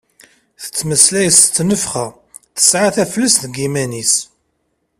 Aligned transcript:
Tettmeslay 0.61 1.27
s 1.31 1.39
ttnefxa, 1.45 2.05
tesɛa 2.55 2.89
taflest 2.95 3.41
deg 3.43 3.53
yiman-is. 3.61 4.13